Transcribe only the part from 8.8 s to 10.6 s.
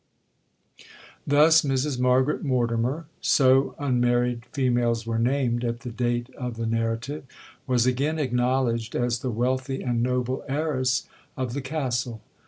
as the wealthy and noble